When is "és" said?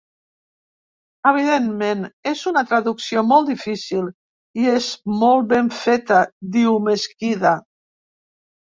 2.31-2.41, 4.75-4.91